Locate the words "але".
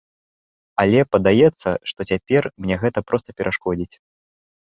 0.83-1.03